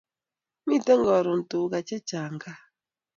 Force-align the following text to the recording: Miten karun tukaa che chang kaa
Miten 0.67 0.99
karun 1.07 1.41
tukaa 1.49 1.85
che 1.87 1.97
chang 2.09 2.35
kaa 2.43 2.63